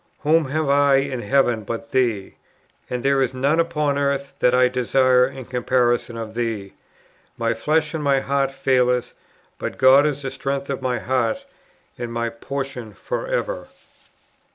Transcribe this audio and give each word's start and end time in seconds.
Whom 0.21 0.45
have 0.45 0.67
I 0.67 0.95
in 0.95 1.21
heaven 1.21 1.61
but 1.63 1.91
Thee? 1.91 2.33
and 2.89 3.03
there 3.03 3.21
is 3.21 3.35
none 3.35 3.59
upon 3.59 3.99
earth 3.99 4.33
that 4.39 4.55
I 4.55 4.67
desire 4.67 5.27
in 5.27 5.45
comparison 5.45 6.17
of 6.17 6.33
Thee. 6.33 6.73
My 7.37 7.53
flesh 7.53 7.93
and 7.93 8.03
my 8.03 8.19
heart 8.19 8.49
faileth, 8.51 9.13
but 9.59 9.77
God 9.77 10.07
is 10.07 10.23
the 10.23 10.31
strength 10.31 10.71
of 10.71 10.81
my 10.81 10.97
heart, 10.97 11.45
and 11.99 12.11
my 12.11 12.29
portion 12.29 12.93
for 12.95 13.27
ever.'" 13.27 13.67